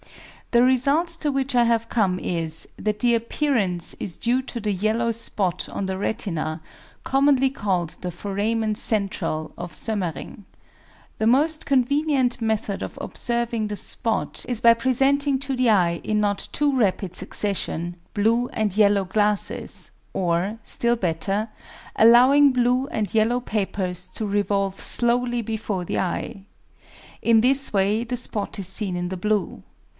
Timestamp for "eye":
15.69-16.01, 25.99-26.43